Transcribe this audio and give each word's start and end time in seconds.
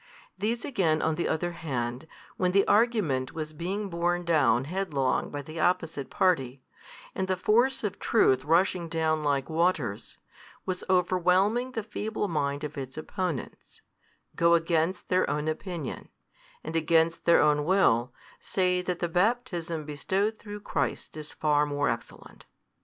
These 0.35 0.65
again 0.65 0.99
on 1.03 1.13
the 1.13 1.27
other 1.27 1.51
hand, 1.51 2.07
when 2.35 2.53
the 2.53 2.67
argument 2.67 3.33
was 3.33 3.53
being 3.53 3.87
borne 3.87 4.25
down 4.25 4.65
headlong 4.65 5.29
by 5.29 5.43
the 5.43 5.59
opposite 5.59 6.09
party, 6.09 6.63
and 7.13 7.27
the 7.27 7.37
force 7.37 7.83
of 7.83 7.99
truth 7.99 8.43
rushing 8.43 8.89
down 8.89 9.21
like 9.23 9.47
waters, 9.47 10.17
was 10.65 10.83
overwhelming 10.89 11.73
the 11.73 11.83
feeble 11.83 12.27
mind 12.27 12.63
of 12.63 12.79
its 12.79 12.97
opponents, 12.97 13.83
go 14.35 14.55
against 14.55 15.07
their 15.07 15.29
own 15.29 15.47
opinion, 15.47 16.09
and 16.63 16.75
against 16.75 17.25
their 17.25 17.39
own 17.39 17.63
will 17.63 18.11
say 18.39 18.81
that 18.81 18.97
the 18.97 19.07
baptism 19.07 19.85
bestowed 19.85 20.35
through 20.35 20.61
Christ 20.61 21.15
is 21.15 21.31
far 21.31 21.67
more 21.67 21.89
excellent. 21.89 22.47